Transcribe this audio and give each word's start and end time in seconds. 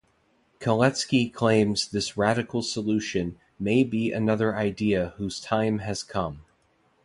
Kaletsky 0.59 1.31
claims 1.31 1.87
this 1.89 2.17
radical 2.17 2.63
solution 2.63 3.37
"may 3.59 3.83
be 3.83 4.11
another 4.11 4.55
idea 4.55 5.13
whose 5.17 5.39
time 5.39 5.77
has 5.77 6.01
come". 6.01 6.43